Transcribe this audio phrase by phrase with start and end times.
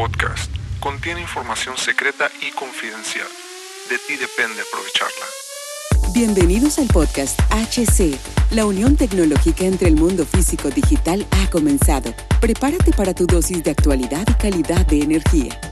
[0.00, 0.50] podcast
[0.80, 3.26] contiene información secreta y confidencial.
[3.90, 5.26] De ti depende aprovecharla.
[6.14, 8.16] Bienvenidos al podcast HC.
[8.52, 12.14] La unión tecnológica entre el mundo físico digital ha comenzado.
[12.40, 15.69] Prepárate para tu dosis de actualidad y calidad de energía.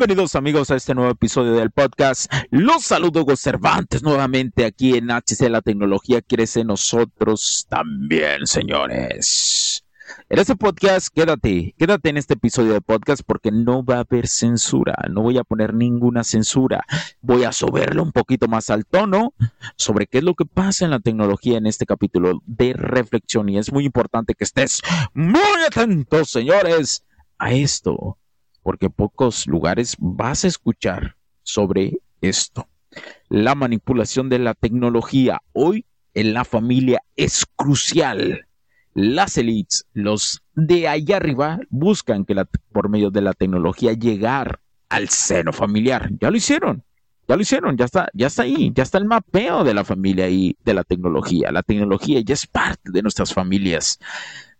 [0.00, 2.32] Bienvenidos amigos a este nuevo episodio del podcast.
[2.48, 9.84] Los saludo Cervantes nuevamente aquí en HC La Tecnología Crece Nosotros también, señores.
[10.30, 14.26] En este podcast, quédate, quédate en este episodio de podcast porque no va a haber
[14.26, 16.82] censura, no voy a poner ninguna censura.
[17.20, 19.34] Voy a soberle un poquito más al tono
[19.76, 23.58] sobre qué es lo que pasa en la tecnología en este capítulo de reflexión y
[23.58, 24.80] es muy importante que estés
[25.12, 27.04] muy atentos, señores,
[27.38, 28.16] a esto
[28.62, 32.68] porque pocos lugares vas a escuchar sobre esto.
[33.28, 38.46] La manipulación de la tecnología hoy en la familia es crucial.
[38.94, 42.34] Las elites, los de allá arriba, buscan que
[42.72, 46.10] por medio de la tecnología llegar al seno familiar.
[46.20, 46.82] Ya lo hicieron,
[47.28, 50.28] ya lo hicieron, ya está, ya está ahí, ya está el mapeo de la familia
[50.28, 51.52] y de la tecnología.
[51.52, 54.00] La tecnología ya es parte de nuestras familias.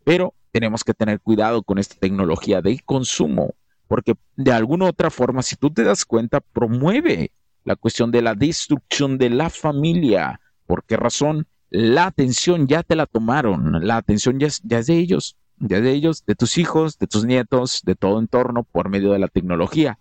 [0.05, 3.55] Pero tenemos que tener cuidado con esta tecnología de consumo
[3.91, 7.33] porque de alguna otra forma, si tú te das cuenta, promueve
[7.65, 10.41] la cuestión de la destrucción de la familia.
[10.65, 11.49] ¿Por qué razón?
[11.71, 15.79] La atención ya te la tomaron, la atención ya es, ya es de ellos, ya
[15.79, 19.19] es de ellos, de tus hijos, de tus nietos, de todo entorno por medio de
[19.19, 19.99] la tecnología.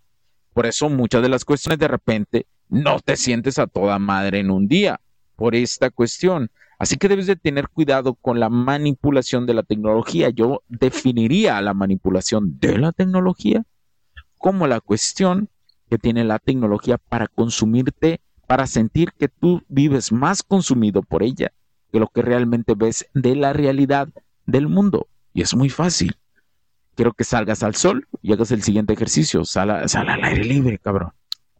[0.54, 4.52] Por eso muchas de las cuestiones de repente no te sientes a toda madre en
[4.52, 5.02] un día
[5.36, 6.52] por esta cuestión.
[6.78, 10.30] Así que debes de tener cuidado con la manipulación de la tecnología.
[10.30, 13.66] Yo definiría la manipulación de la tecnología
[14.40, 15.50] como la cuestión
[15.90, 21.52] que tiene la tecnología para consumirte, para sentir que tú vives más consumido por ella
[21.92, 24.10] que lo que realmente ves de la realidad
[24.46, 25.08] del mundo.
[25.34, 26.16] Y es muy fácil.
[26.96, 29.46] Quiero que salgas al sol y hagas el siguiente ejercicio.
[29.46, 31.12] Sal, al aire libre, cabrón.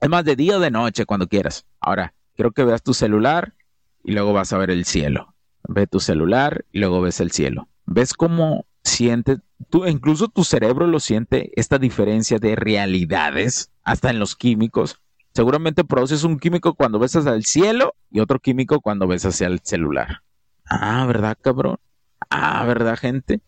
[0.02, 1.66] Es más de día o de noche, cuando quieras.
[1.80, 3.54] Ahora, quiero que veas tu celular
[4.04, 5.34] y luego vas a ver el cielo.
[5.68, 7.68] Ve tu celular y luego ves el cielo.
[7.86, 9.38] ¿Ves cómo siente,
[9.70, 15.00] tú, incluso tu cerebro lo siente, esta diferencia de realidades, hasta en los químicos.
[15.34, 19.48] Seguramente produces un químico cuando ves hacia el cielo y otro químico cuando ves hacia
[19.48, 20.22] el celular.
[20.66, 21.78] Ah, ¿verdad, cabrón?
[22.30, 23.42] Ah, ¿verdad, gente?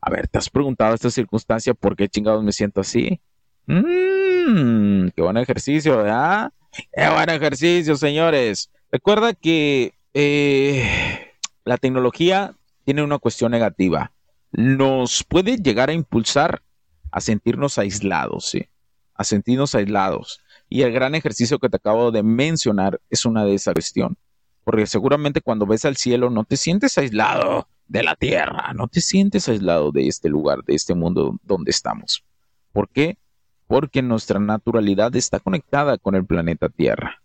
[0.00, 3.20] A ver, ¿te has preguntado esta circunstancia por qué chingados me siento así?
[3.66, 6.52] Mmm, qué buen ejercicio, ¿verdad?
[6.72, 8.70] Qué buen ejercicio, señores.
[8.90, 11.32] Recuerda que eh,
[11.64, 12.54] la tecnología
[12.84, 14.12] tiene una cuestión negativa
[14.56, 16.62] nos puede llegar a impulsar
[17.10, 18.66] a sentirnos aislados, ¿sí?
[19.14, 20.40] A sentirnos aislados.
[20.70, 24.16] Y el gran ejercicio que te acabo de mencionar es una de esas cuestión.
[24.64, 29.02] Porque seguramente cuando ves al cielo no te sientes aislado de la tierra, no te
[29.02, 32.24] sientes aislado de este lugar, de este mundo donde estamos.
[32.72, 33.18] ¿Por qué?
[33.66, 37.22] Porque nuestra naturalidad está conectada con el planeta Tierra.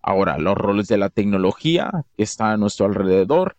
[0.00, 3.56] Ahora, los roles de la tecnología que está a nuestro alrededor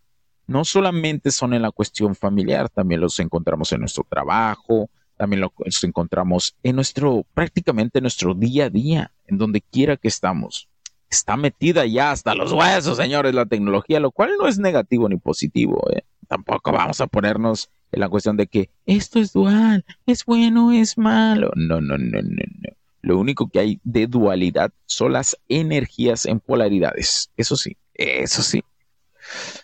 [0.47, 5.83] no solamente son en la cuestión familiar, también los encontramos en nuestro trabajo, también los
[5.83, 10.67] encontramos en nuestro, prácticamente en nuestro día a día, en donde quiera que estamos.
[11.09, 15.17] Está metida ya hasta los huesos, señores, la tecnología, lo cual no es negativo ni
[15.17, 15.79] positivo.
[15.91, 16.03] ¿eh?
[16.27, 20.97] Tampoco vamos a ponernos en la cuestión de que esto es dual, es bueno, es
[20.97, 21.51] malo.
[21.55, 22.69] No, no, no, no, no.
[23.01, 27.31] Lo único que hay de dualidad son las energías en polaridades.
[27.35, 28.63] Eso sí, eso sí.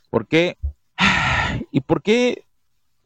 [0.10, 0.58] Porque
[1.72, 2.46] ¿Y por qué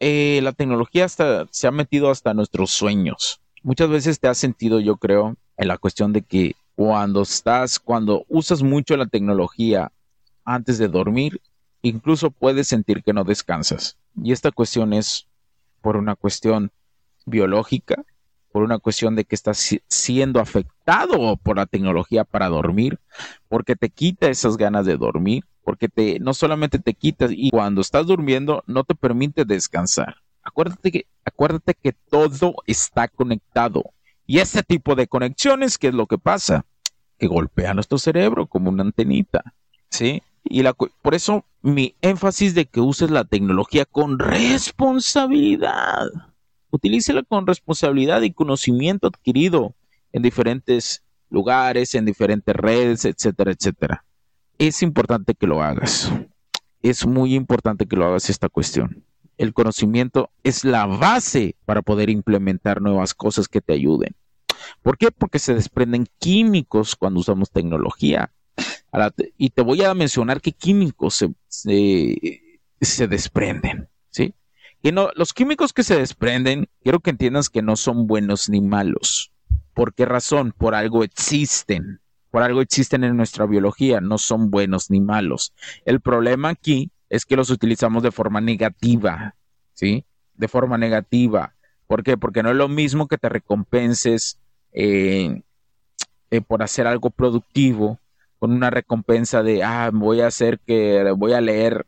[0.00, 3.40] eh, la tecnología hasta, se ha metido hasta nuestros sueños?
[3.62, 8.24] Muchas veces te has sentido, yo creo, en la cuestión de que cuando estás, cuando
[8.28, 9.92] usas mucho la tecnología
[10.44, 11.40] antes de dormir,
[11.82, 13.96] incluso puedes sentir que no descansas.
[14.20, 15.26] Y esta cuestión es
[15.80, 16.70] por una cuestión
[17.26, 18.02] biológica,
[18.50, 22.98] por una cuestión de que estás siendo afectado por la tecnología para dormir,
[23.48, 27.80] porque te quita esas ganas de dormir, porque te, no solamente te quitas y cuando
[27.80, 30.16] estás durmiendo no te permite descansar.
[30.42, 33.84] Acuérdate que, acuérdate que todo está conectado
[34.26, 36.64] Y este tipo de conexiones, ¿qué es lo que pasa?
[37.18, 39.54] Que golpea nuestro cerebro como una antenita,
[39.88, 40.22] ¿sí?
[40.44, 40.64] Y
[41.02, 46.08] por eso mi énfasis de que uses la tecnología con responsabilidad.
[46.70, 49.74] Utilícela con responsabilidad y conocimiento adquirido
[50.12, 54.04] en diferentes lugares, en diferentes redes, etcétera, etcétera.
[54.62, 56.12] Es importante que lo hagas.
[56.82, 59.04] Es muy importante que lo hagas esta cuestión.
[59.36, 64.14] El conocimiento es la base para poder implementar nuevas cosas que te ayuden.
[64.84, 65.10] ¿Por qué?
[65.10, 68.32] Porque se desprenden químicos cuando usamos tecnología.
[69.36, 74.32] Y te voy a mencionar qué químicos se, desprenden, ¿sí?
[74.80, 78.60] Y no, los químicos que se desprenden, quiero que entiendas que no son buenos ni
[78.60, 79.32] malos.
[79.74, 80.54] ¿Por qué razón?
[80.56, 81.98] Por algo existen.
[82.32, 85.52] Por algo existen en nuestra biología, no son buenos ni malos.
[85.84, 89.36] El problema aquí es que los utilizamos de forma negativa,
[89.74, 90.06] ¿sí?
[90.34, 91.54] De forma negativa.
[91.86, 92.16] ¿Por qué?
[92.16, 94.40] Porque no es lo mismo que te recompenses
[94.72, 95.42] eh,
[96.30, 98.00] eh, por hacer algo productivo
[98.38, 101.86] con una recompensa de, ah, voy a hacer que, voy a leer,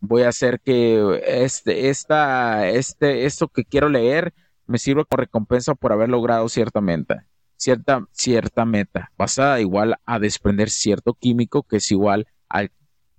[0.00, 4.34] voy a hacer que este, esta, este, esto que quiero leer
[4.66, 7.24] me sirva como recompensa por haber logrado cierta meta,
[7.56, 12.70] cierta, cierta meta, basada igual a desprender cierto químico que es igual al,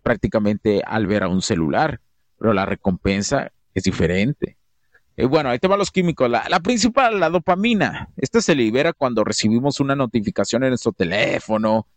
[0.04, 2.01] prácticamente al ver a un celular,
[2.38, 4.57] pero la recompensa es diferente.
[5.16, 6.30] Y bueno, ahí te van los químicos.
[6.30, 8.10] La, la, principal, la dopamina.
[8.18, 11.88] Esta se libera cuando recibimos una notificación en nuestro teléfono,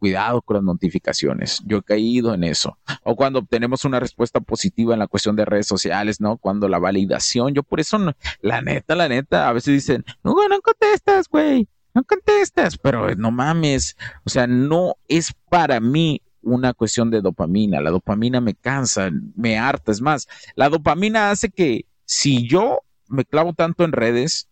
[0.00, 1.62] cuidado con las notificaciones.
[1.66, 2.78] Yo he caído en eso.
[3.04, 6.38] O cuando obtenemos una respuesta positiva en la cuestión de redes sociales, ¿no?
[6.38, 7.98] Cuando la validación, yo por eso,
[8.40, 13.30] la neta, la neta, a veces dicen, no, no contestas, güey, no contestas, pero no
[13.30, 13.96] mames.
[14.24, 17.80] O sea, no es para mí una cuestión de dopamina.
[17.80, 19.92] La dopamina me cansa, me harta.
[19.92, 24.48] Es más, la dopamina hace que si yo me clavo tanto en redes,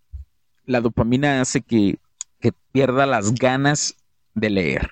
[0.64, 1.98] la dopamina hace que,
[2.40, 3.96] que pierda las ganas
[4.34, 4.90] de leer.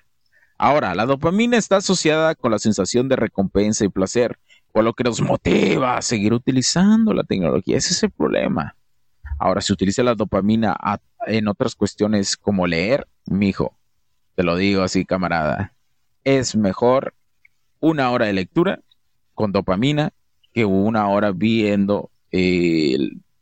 [0.59, 4.39] Ahora, la dopamina está asociada con la sensación de recompensa y placer,
[4.73, 7.77] por lo que nos motiva a seguir utilizando la tecnología.
[7.77, 8.75] Ese es el problema.
[9.39, 10.75] Ahora, si utiliza la dopamina
[11.27, 13.77] en otras cuestiones como leer, mijo,
[14.35, 15.75] te lo digo así, camarada,
[16.25, 17.15] es mejor
[17.81, 18.81] una hora de lectura
[19.35, 20.13] con dopamina
[20.53, 22.97] que una hora viendo, eh,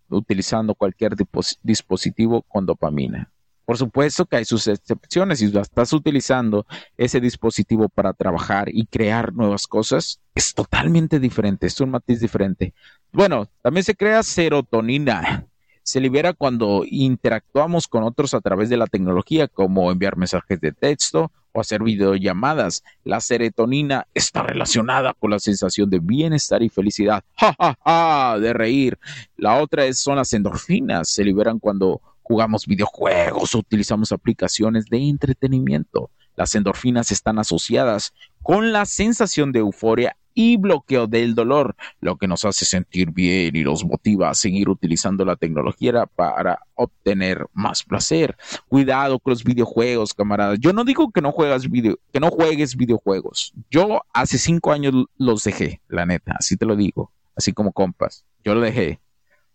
[0.09, 1.15] utilizando cualquier
[1.63, 3.31] dispositivo con dopamina.
[3.65, 5.39] Por supuesto que hay sus excepciones.
[5.39, 6.67] Si estás utilizando
[6.99, 12.75] ese dispositivo para trabajar y crear nuevas cosas, es totalmente diferente, es un matiz diferente.
[13.13, 15.47] Bueno, también se crea serotonina.
[15.85, 20.73] Se libera cuando interactuamos con otros a través de la tecnología, como enviar mensajes de
[20.73, 22.83] texto o hacer videollamadas.
[23.05, 27.23] La serotonina está relacionada con la sensación de bienestar y felicidad.
[27.37, 28.39] ¡Ja, ja, ja!
[28.39, 28.99] De reír.
[29.37, 31.11] La otra es, son las endorfinas.
[31.11, 36.11] Se liberan cuando jugamos videojuegos, utilizamos aplicaciones de entretenimiento.
[36.35, 42.27] Las endorfinas están asociadas con la sensación de euforia y bloqueo del dolor, lo que
[42.27, 47.85] nos hace sentir bien y nos motiva a seguir utilizando la tecnología para obtener más
[47.85, 48.37] placer.
[48.69, 50.59] Cuidado con los videojuegos, camaradas.
[50.61, 53.53] Yo no digo que no juegas video, que no juegues videojuegos.
[53.71, 58.25] Yo hace cinco años los dejé, la neta, así te lo digo, así como compas.
[58.45, 59.01] Yo lo dejé.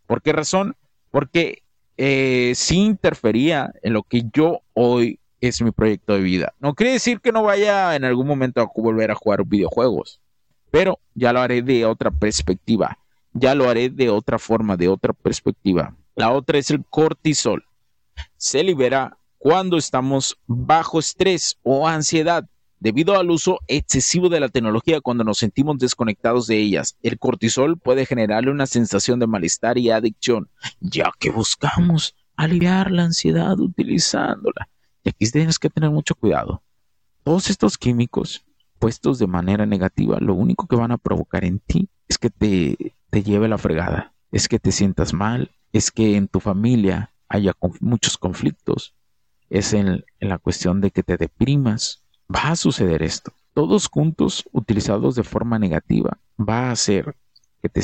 [0.07, 0.75] ¿Por qué razón?
[1.11, 1.63] Porque
[1.97, 6.53] eh, sí interfería en lo que yo hoy es mi proyecto de vida.
[6.59, 10.21] No quiere decir que no vaya en algún momento a volver a jugar videojuegos,
[10.71, 12.99] pero ya lo haré de otra perspectiva,
[13.33, 15.95] ya lo haré de otra forma, de otra perspectiva.
[16.15, 17.63] La otra es el cortisol.
[18.37, 22.47] Se libera cuando estamos bajo estrés o ansiedad.
[22.81, 27.77] Debido al uso excesivo de la tecnología cuando nos sentimos desconectados de ellas, el cortisol
[27.77, 30.49] puede generarle una sensación de malestar y adicción,
[30.79, 34.69] ya que buscamos aliviar la ansiedad utilizándola.
[35.03, 36.61] Y aquí tienes que tener mucho cuidado.
[37.23, 38.45] Todos estos químicos
[38.79, 42.95] puestos de manera negativa, lo único que van a provocar en ti es que te,
[43.09, 47.53] te lleve la fregada, es que te sientas mal, es que en tu familia haya
[47.81, 48.95] muchos conflictos,
[49.49, 53.33] es en la cuestión de que te deprimas, va a suceder esto.
[53.53, 57.15] Todos juntos, utilizados de forma negativa, va a hacer
[57.61, 57.81] que te,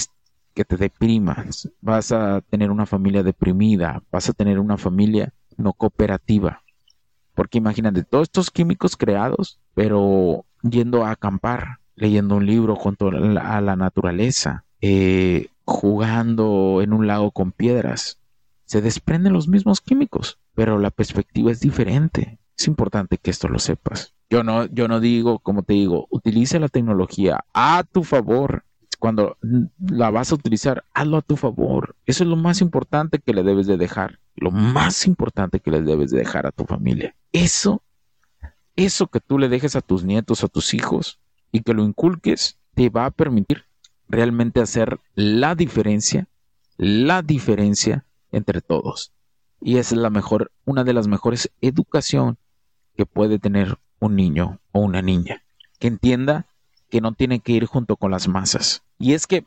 [0.53, 5.73] que te deprimas, vas a tener una familia deprimida, vas a tener una familia no
[5.73, 6.61] cooperativa.
[7.33, 13.61] Porque imagínate, todos estos químicos creados, pero yendo a acampar, leyendo un libro junto a
[13.61, 18.19] la naturaleza, eh, jugando en un lago con piedras,
[18.65, 22.39] se desprenden los mismos químicos, pero la perspectiva es diferente.
[22.57, 24.13] Es importante que esto lo sepas.
[24.29, 28.63] Yo no, yo no digo, como te digo, utiliza la tecnología a tu favor.
[28.97, 29.37] Cuando
[29.79, 31.95] la vas a utilizar, hazlo a tu favor.
[32.05, 34.19] Eso es lo más importante que le debes de dejar.
[34.37, 37.15] lo más importante que les debes de dejar a tu familia.
[37.31, 37.81] Eso,
[38.75, 41.19] eso que tú le dejes a tus nietos, a tus hijos
[41.51, 43.65] y que lo inculques, te va a permitir
[44.07, 46.27] realmente hacer la diferencia,
[46.77, 49.13] la diferencia entre todos.
[49.61, 52.37] Y es la mejor, una de las mejores educación
[52.95, 55.43] que puede tener un niño o una niña.
[55.79, 56.45] Que entienda
[56.89, 58.83] que no tiene que ir junto con las masas.
[58.99, 59.45] Y es que,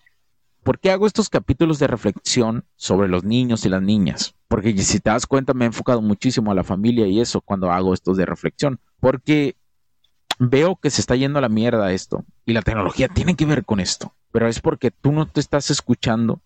[0.69, 4.35] ¿por qué hago estos capítulos de reflexión sobre los niños y las niñas?
[4.49, 7.73] Porque si te das cuenta, me he enfocado muchísimo a la familia y eso cuando
[7.73, 8.79] hago estos de reflexión.
[9.01, 9.57] Porque
[10.39, 12.23] veo que se está yendo a la mierda esto.
[12.45, 14.15] Y la tecnología tiene que ver con esto.
[14.31, 16.43] Pero es porque tú no te estás escuchando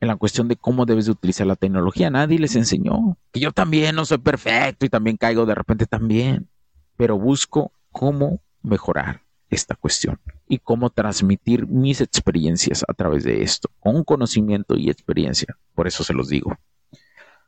[0.00, 2.10] en la cuestión de cómo debes de utilizar la tecnología.
[2.10, 3.18] Nadie les enseñó.
[3.30, 6.48] Que yo también no soy perfecto y también caigo de repente también.
[6.96, 13.70] Pero busco cómo mejorar esta cuestión y cómo transmitir mis experiencias a través de esto,
[13.80, 15.56] con conocimiento y experiencia.
[15.74, 16.56] Por eso se los digo.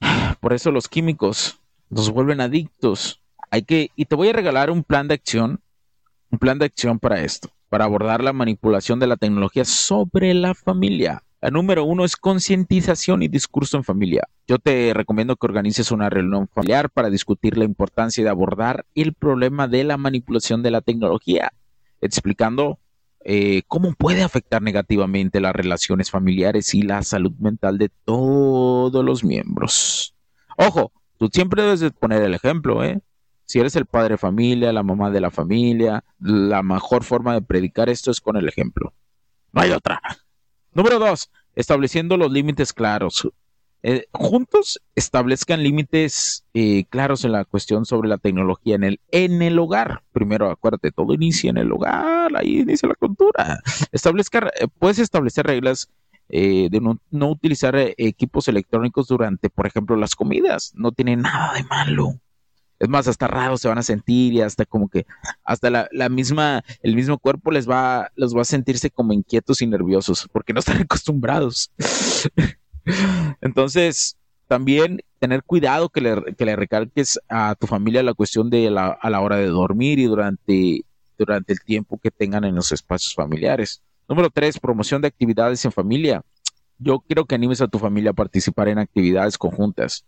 [0.40, 1.60] Por eso los químicos
[1.90, 3.22] nos vuelven adictos.
[3.50, 5.60] Hay que, y te voy a regalar un plan de acción,
[6.30, 10.54] un plan de acción para esto, para abordar la manipulación de la tecnología sobre la
[10.54, 11.22] familia.
[11.40, 14.26] La número uno es concientización y discurso en familia.
[14.48, 19.12] Yo te recomiendo que organices una reunión familiar para discutir la importancia de abordar el
[19.12, 21.52] problema de la manipulación de la tecnología
[22.00, 22.78] explicando
[23.28, 29.25] eh, cómo puede afectar negativamente las relaciones familiares y la salud mental de todos los
[29.25, 30.14] miembros.
[30.56, 33.00] Ojo, tú siempre debes de poner el ejemplo, ¿eh?
[33.45, 37.42] Si eres el padre de familia, la mamá de la familia, la mejor forma de
[37.42, 38.95] predicar esto es con el ejemplo.
[39.50, 40.00] No hay otra.
[40.73, 43.28] Número dos, estableciendo los límites claros.
[43.88, 49.43] Eh, juntos establezcan límites eh, claros en la cuestión sobre la tecnología en el, en
[49.43, 50.02] el hogar.
[50.11, 53.61] Primero, acuérdate, todo inicia en el hogar, ahí inicia la cultura.
[53.93, 55.88] Establezca, eh, puedes establecer reglas
[56.28, 60.73] de no, no utilizar equipos electrónicos durante, por ejemplo, las comidas.
[60.75, 62.19] No tiene nada de malo.
[62.81, 65.07] Es más, hasta raro se van a sentir y hasta como que
[65.45, 69.62] hasta la, la, misma, el mismo cuerpo les va, los va a sentirse como inquietos
[69.62, 71.71] y nerviosos porque no están acostumbrados.
[73.40, 74.16] Entonces,
[74.49, 78.88] también tener cuidado que le, que le recalques a tu familia la cuestión de la,
[78.88, 80.83] a la hora de dormir y durante,
[81.19, 83.83] durante el tiempo que tengan en los espacios familiares.
[84.09, 86.23] Número tres, promoción de actividades en familia.
[86.78, 90.05] Yo quiero que animes a tu familia a participar en actividades conjuntas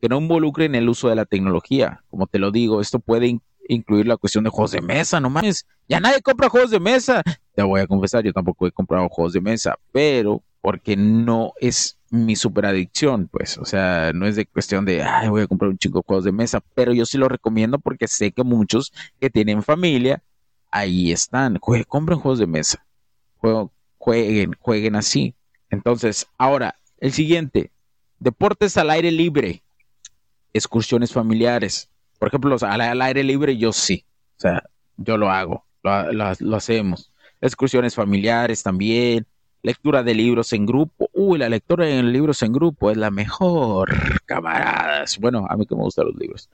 [0.00, 2.02] que no involucren el uso de la tecnología.
[2.08, 5.66] Como te lo digo, esto puede incluir la cuestión de juegos de mesa, no mames.
[5.88, 7.22] Ya nadie compra juegos de mesa.
[7.54, 11.98] Te voy a confesar, yo tampoco he comprado juegos de mesa, pero porque no es
[12.10, 15.78] mi superadicción, pues, o sea, no es de cuestión de, ay, voy a comprar un
[15.78, 19.30] chico de juegos de mesa, pero yo sí lo recomiendo porque sé que muchos que
[19.30, 20.22] tienen familia,
[20.72, 22.84] ahí están, compren juegos de mesa,
[23.98, 25.34] jueguen, jueguen así.
[25.70, 27.70] Entonces, ahora, el siguiente,
[28.18, 29.62] deportes al aire libre,
[30.52, 31.88] excursiones familiares.
[32.18, 34.04] Por ejemplo, al, aire libre yo sí,
[34.36, 34.64] o sea,
[34.96, 37.12] yo lo hago, lo hacemos.
[37.40, 39.26] Excursiones familiares también,
[39.62, 41.10] Lectura de libros en grupo.
[41.12, 43.90] Uy, la lectura de libros en grupo es la mejor,
[44.26, 45.18] camaradas.
[45.18, 46.48] Bueno, a mí que me gustan los libros.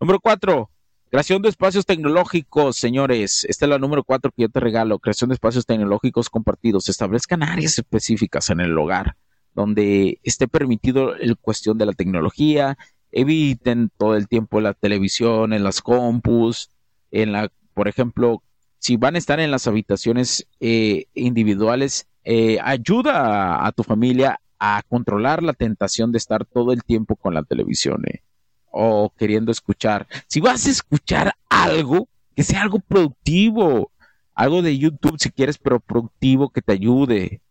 [0.00, 0.70] Número cuatro,
[1.10, 3.44] creación de espacios tecnológicos, señores.
[3.44, 4.98] Esta es la número cuatro que yo te regalo.
[4.98, 6.88] Creación de espacios tecnológicos compartidos.
[6.88, 9.16] Establezcan áreas específicas en el hogar
[9.56, 12.76] donde esté permitido el cuestión de la tecnología.
[13.10, 16.68] Eviten todo el tiempo la televisión, en las compus,
[17.10, 18.42] en la, por ejemplo,
[18.78, 24.82] si van a estar en las habitaciones eh, individuales, eh, ayuda a, tu familia a
[24.88, 28.24] controlar la tentación de estar todo el tiempo con la televisión eh,
[28.72, 30.08] o queriendo escuchar.
[30.26, 33.92] Si vas a escuchar algo, que sea algo productivo,
[34.34, 37.42] algo de YouTube si quieres, pero productivo que te ayude.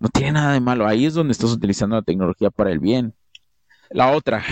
[0.00, 0.88] No tiene nada de malo.
[0.88, 3.14] Ahí es donde estás utilizando la tecnología para el bien.
[3.88, 4.42] La otra,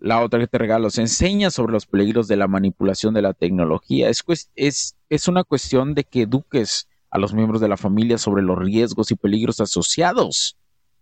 [0.00, 3.34] la otra que te regalo, se enseña sobre los peligros de la manipulación de la
[3.34, 4.08] tecnología.
[4.08, 4.24] Es,
[4.56, 8.58] es, es una cuestión de que eduques a los miembros de la familia sobre los
[8.58, 10.56] riesgos y peligros asociados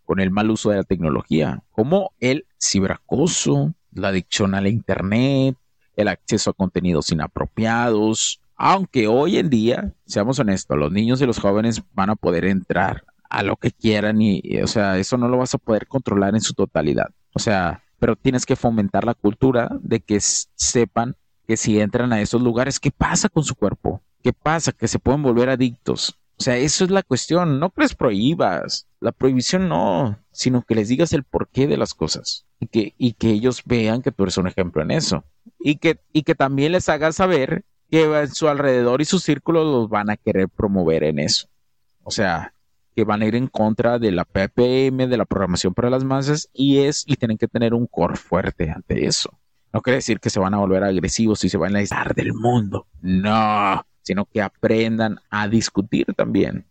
[0.04, 5.56] con el mal uso de la tecnología, como el ciberacoso, la adicción a Internet,
[5.96, 8.40] el acceso a contenidos inapropiados.
[8.56, 13.04] Aunque hoy en día, seamos honestos, los niños y los jóvenes van a poder entrar
[13.28, 16.40] a lo que quieran y, o sea, eso no lo vas a poder controlar en
[16.40, 17.10] su totalidad.
[17.34, 22.20] O sea, pero tienes que fomentar la cultura de que sepan que si entran a
[22.20, 24.02] esos lugares, ¿qué pasa con su cuerpo?
[24.26, 24.73] ¿Qué pasa?
[24.73, 26.18] Que se pueden volver adictos.
[26.37, 27.61] O sea, eso es la cuestión.
[27.61, 28.88] No que les prohíbas.
[28.99, 32.45] La prohibición no, sino que les digas el porqué de las cosas.
[32.59, 35.23] Y que, y que ellos vean que tú eres un ejemplo en eso.
[35.61, 39.62] Y que, y que también les hagas saber que en su alrededor y su círculo
[39.62, 41.47] los van a querer promover en eso.
[42.02, 42.52] O sea,
[42.97, 46.50] que van a ir en contra de la PPM, de la programación para las masas,
[46.52, 49.38] y es, y tienen que tener un core fuerte ante eso.
[49.73, 52.35] No quiere decir que se van a volver agresivos y se van a aislar del
[52.35, 52.88] mundo.
[53.02, 56.64] No, sino que aprendan a discutir también.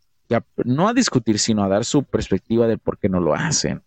[0.64, 3.84] no a discutir, sino a dar su perspectiva de por qué no lo hacen.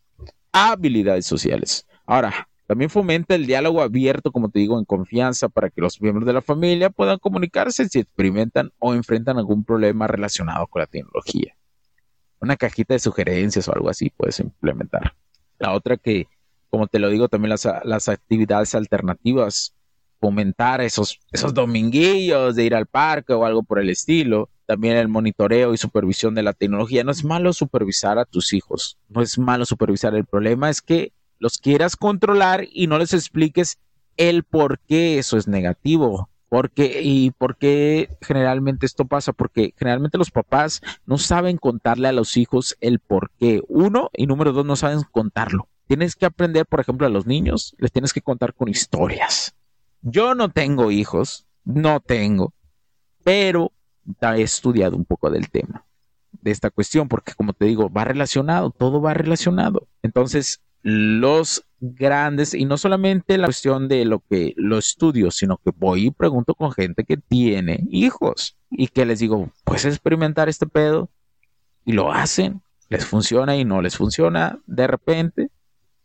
[0.52, 1.87] Habilidades sociales.
[2.05, 6.26] Ahora, también fomenta el diálogo abierto, como te digo, en confianza para que los miembros
[6.26, 11.57] de la familia puedan comunicarse si experimentan o enfrentan algún problema relacionado con la tecnología.
[12.40, 15.14] Una cajita de sugerencias o algo así puedes implementar.
[15.59, 16.26] La otra que,
[16.69, 19.75] como te lo digo, también las, las actividades alternativas,
[20.21, 24.51] fomentar esos, esos dominguillos de ir al parque o algo por el estilo.
[24.67, 27.05] También el monitoreo y supervisión de la tecnología.
[27.05, 30.15] No es malo supervisar a tus hijos, no es malo supervisar.
[30.15, 33.79] El problema es que los quieras controlar y no les expliques
[34.17, 36.29] el por qué eso es negativo.
[36.51, 42.13] Porque, y por qué generalmente esto pasa, porque generalmente los papás no saben contarle a
[42.13, 43.61] los hijos el por qué.
[43.69, 45.69] Uno, y número dos, no saben contarlo.
[45.89, 49.58] Tienes que aprender, por ejemplo, a los niños, les tienes que contar con historias.
[50.02, 52.55] Yo no tengo hijos, no tengo,
[53.25, 53.73] pero
[54.21, 55.85] he estudiado un poco del tema,
[56.33, 59.87] de esta cuestión, porque como te digo, va relacionado, todo va relacionado.
[60.02, 65.71] Entonces, los grandes, y no solamente la cuestión de lo que lo estudio, sino que
[65.76, 70.67] voy y pregunto con gente que tiene hijos y que les digo, puedes experimentar este
[70.67, 71.11] pedo
[71.85, 75.50] y lo hacen, les funciona y no les funciona de repente.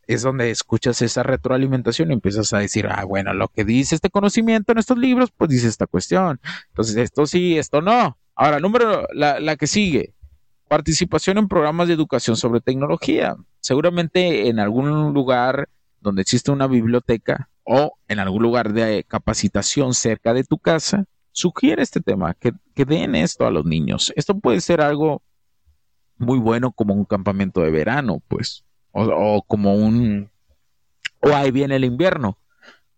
[0.06, 4.10] Es donde escuchas esa retroalimentación y empiezas a decir, ah, bueno, lo que dice este
[4.10, 6.40] conocimiento en estos libros, pues dice esta cuestión.
[6.68, 8.18] Entonces, esto sí, esto no.
[8.34, 10.14] Ahora, número, la, la que sigue,
[10.68, 15.70] participación en programas de educación sobre tecnología seguramente en algún lugar
[16.02, 21.82] donde existe una biblioteca o en algún lugar de capacitación cerca de tu casa, sugiere
[21.82, 24.12] este tema, que, den esto a los niños.
[24.16, 25.22] Esto puede ser algo
[26.18, 30.30] muy bueno como un campamento de verano, pues, o, o como un,
[31.20, 32.38] o ahí viene el invierno,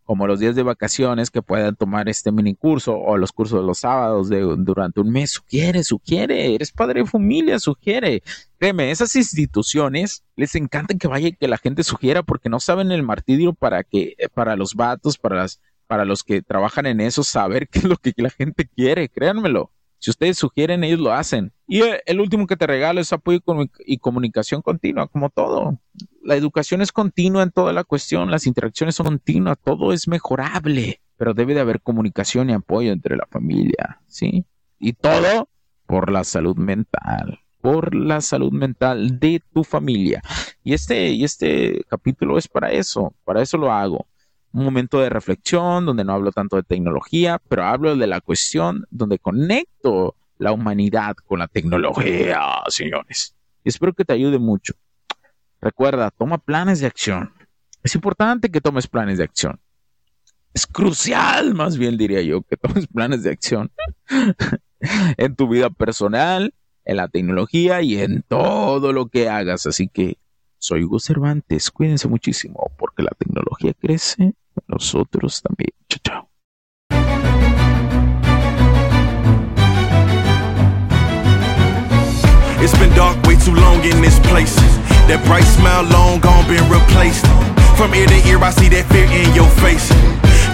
[0.04, 3.66] como los días de vacaciones que puedan tomar este mini curso o los cursos de
[3.66, 5.32] los sábados de, durante un mes.
[5.32, 8.22] Sugiere, sugiere, eres padre de familia, sugiere.
[8.58, 12.92] Créeme, esas instituciones les encanta que vaya y que la gente sugiera porque no saben
[12.92, 17.24] el martirio para que, para los vatos, para las, para los que trabajan en eso,
[17.24, 19.72] saber qué es lo que la gente quiere, créanmelo.
[19.98, 21.52] Si ustedes sugieren, ellos lo hacen.
[21.66, 23.40] Y eh, el último que te regalo es apoyo
[23.84, 25.80] y comunicación continua, como todo.
[26.22, 31.00] La educación es continua en toda la cuestión, las interacciones son continuas, todo es mejorable,
[31.16, 34.44] pero debe de haber comunicación y apoyo entre la familia, ¿sí?
[34.78, 35.48] Y todo
[35.86, 40.20] por la salud mental, por la salud mental de tu familia.
[40.62, 44.06] Y este, y este capítulo es para eso, para eso lo hago
[44.56, 48.86] un momento de reflexión donde no hablo tanto de tecnología, pero hablo de la cuestión
[48.90, 53.34] donde conecto la humanidad con la tecnología, señores.
[53.64, 54.72] Y espero que te ayude mucho.
[55.60, 57.34] Recuerda, toma planes de acción.
[57.82, 59.60] Es importante que tomes planes de acción.
[60.54, 63.70] Es crucial, más bien diría yo, que tomes planes de acción
[65.18, 66.54] en tu vida personal,
[66.86, 69.66] en la tecnología y en todo lo que hagas.
[69.66, 70.16] Así que
[70.56, 71.70] soy Hugo Cervantes.
[71.70, 74.32] Cuídense muchísimo porque la tecnología crece
[74.68, 75.70] nosotros también.
[75.88, 76.28] Chao, chao.
[82.58, 84.56] It's been dark way too long in this place.
[85.06, 87.26] That bright smile long gone been replaced.
[87.76, 89.92] From ear to ear, I see that fear in your face.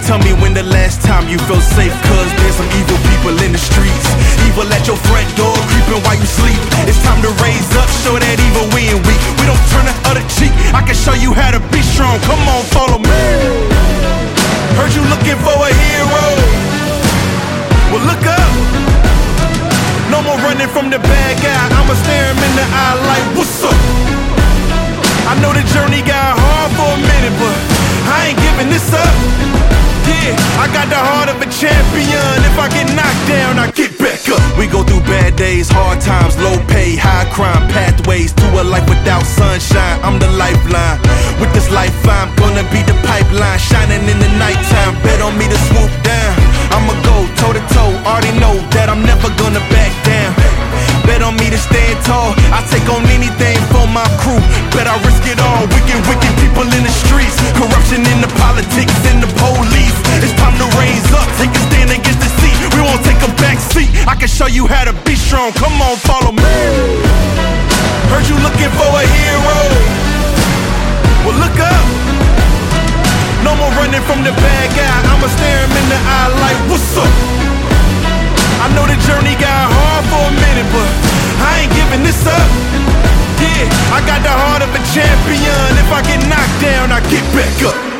[0.05, 3.55] Tell me when the last time you felt safe Cause there's some evil people in
[3.55, 4.07] the streets
[4.51, 8.19] Evil at your front door, creeping while you sleep It's time to raise up, show
[8.19, 11.31] that evil we ain't weak We don't turn the other cheek I can show you
[11.31, 13.82] how to be strong Come on, follow me
[14.77, 16.25] Heard you looking for a hero
[17.91, 18.51] Well, look up
[20.09, 23.63] No more running from the bad guy I'ma stare him in the eye like, what's
[23.63, 23.77] up?
[25.29, 27.57] I know the journey got hard for a minute But
[28.09, 29.63] I ain't giving this up
[30.03, 32.35] yeah, I got the heart of a champion.
[32.43, 34.43] If I get knocked down, I get back up.
[34.59, 38.87] We go through bad days, hard times, low pay, high crime, pathways to a life
[38.89, 39.99] without sunshine.
[40.03, 40.99] I'm the lifeline.
[41.39, 42.95] With this life, I'm gonna be the
[43.33, 44.93] pipeline, shining in the nighttime.
[45.01, 46.33] Bet on me to swoop down.
[46.71, 47.93] I'ma go toe to toe.
[48.05, 50.33] Already know that I'm never gonna back down.
[51.05, 52.33] Bet on me to stand tall.
[52.53, 54.39] I take on anything for my crew.
[54.73, 55.65] Bet I risk it all.
[55.67, 57.37] Wicked, wicked people in the streets.
[57.57, 59.97] Corruption in the politics and the police.
[60.23, 61.27] It's time to raise up.
[61.41, 62.57] Take a stand against the seat.
[62.77, 63.89] We won't take a back seat.
[64.07, 65.51] I can show you how to be strong.
[65.53, 66.57] Come on, follow me.
[68.13, 69.57] Heard you looking for a hero.
[71.25, 72.12] Well, look up.
[73.43, 74.97] No more running from the bad guy.
[75.11, 77.11] I'ma stare him in the eye like, what's up?
[78.63, 80.89] I know the journey got hard for a minute, but
[81.43, 82.49] I ain't giving this up.
[83.43, 85.69] Yeah, I got the heart of a champion.
[85.75, 87.92] If I get knocked down, I get back up.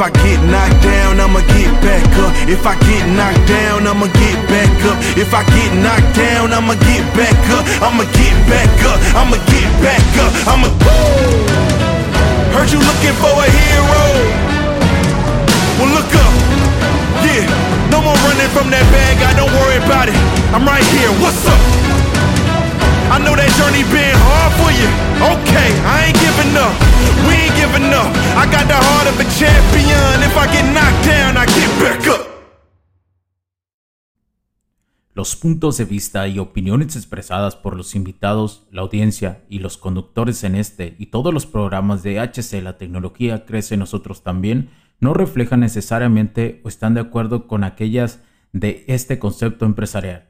[0.00, 2.32] If I get knocked down, I'ma get back up.
[2.48, 4.96] If I get knocked down, I'ma get back up.
[5.12, 7.68] If I get knocked down, I'ma get back up.
[7.84, 8.96] I'ma get back up.
[9.12, 10.32] I'ma get back up.
[10.48, 10.72] I'ma.
[12.56, 14.04] Heard you looking for a hero.
[15.76, 16.32] Well, look up.
[17.20, 17.44] Yeah,
[17.92, 19.36] no more running from that bad guy.
[19.36, 20.16] Don't worry about it.
[20.56, 21.12] I'm right here.
[21.20, 21.89] What's up?
[23.10, 24.86] I know that journey hard for you.
[25.18, 26.70] I ain't giving up.
[27.26, 28.06] We giving up.
[28.38, 30.22] I got the heart of a champion.
[30.22, 32.30] If I get knocked down, I get back up.
[35.12, 40.44] Los puntos de vista y opiniones expresadas por los invitados, la audiencia y los conductores
[40.44, 44.70] en este y todos los programas de HC La Tecnología Crece Nosotros también
[45.00, 48.20] no reflejan necesariamente o están de acuerdo con aquellas
[48.52, 50.29] de este concepto empresarial,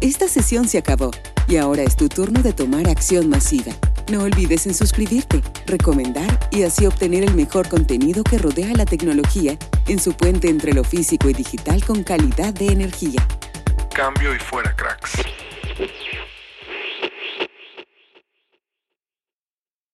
[0.00, 1.10] Esta sesión se acabó
[1.48, 3.72] y ahora es tu turno de tomar acción masiva.
[4.12, 9.58] No olvides en suscribirte, recomendar y así obtener el mejor contenido que rodea la tecnología
[9.88, 13.26] en su puente entre lo físico y digital con calidad de energía.
[13.92, 15.14] Cambio y fuera, cracks.